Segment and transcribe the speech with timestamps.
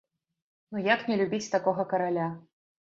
[0.71, 2.27] Ну як не любіць такога караля?!